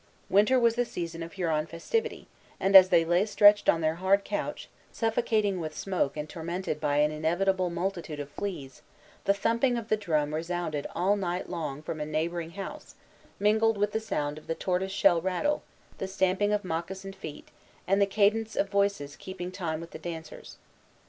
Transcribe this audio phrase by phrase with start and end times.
[0.31, 2.27] Winter was the season of Huron festivity;
[2.59, 6.97] and, as they lay stretched on their hard couch, suffocating with smoke and tormented by
[6.97, 8.81] an inevitable multitude of fleas,
[9.25, 12.95] the thumping of the drum resounded all night long from a neighboring house,
[13.39, 15.61] mingled with the sound of the tortoise shell rattle,
[15.99, 17.49] the stamping of moccasined feet,
[17.85, 20.57] and the cadence of voices keeping time with the dancers.